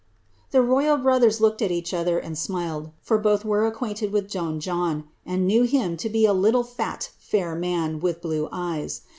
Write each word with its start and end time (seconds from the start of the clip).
''The 0.49 0.63
royil 0.65 0.97
L 0.97 0.97
brothers 0.97 1.39
looked 1.41 1.61
at 1.61 1.69
eacli 1.69 1.93
other, 1.95 2.17
and 2.17 2.35
smiled, 2.35 2.89
for 3.03 3.19
both 3.19 3.45
were 3.45 3.67
acquainted 3.67 4.11
with 4.11 4.31
[don 4.31 4.59
John, 4.59 5.03
and 5.27 5.45
knew 5.45 5.61
him 5.61 5.95
to 5.97 6.09
be 6.09 6.25
a 6.25 6.33
little, 6.33 6.63
fat, 6.63 7.11
fair 7.19 7.53
man, 7.53 7.99
with 7.99 8.19
blue 8.19 8.49
eyes.' 8.51 9.01